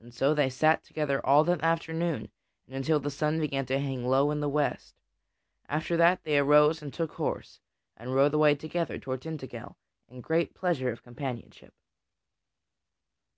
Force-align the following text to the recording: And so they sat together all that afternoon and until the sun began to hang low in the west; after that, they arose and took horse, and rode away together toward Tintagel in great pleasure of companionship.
And 0.00 0.12
so 0.12 0.34
they 0.34 0.50
sat 0.50 0.82
together 0.82 1.24
all 1.24 1.44
that 1.44 1.62
afternoon 1.62 2.32
and 2.66 2.74
until 2.74 2.98
the 2.98 3.12
sun 3.12 3.38
began 3.38 3.64
to 3.66 3.78
hang 3.78 4.04
low 4.04 4.32
in 4.32 4.40
the 4.40 4.48
west; 4.48 4.96
after 5.68 5.96
that, 5.98 6.24
they 6.24 6.36
arose 6.36 6.82
and 6.82 6.92
took 6.92 7.12
horse, 7.12 7.60
and 7.96 8.12
rode 8.12 8.34
away 8.34 8.56
together 8.56 8.98
toward 8.98 9.20
Tintagel 9.22 9.76
in 10.08 10.20
great 10.20 10.52
pleasure 10.56 10.90
of 10.90 11.04
companionship. 11.04 11.74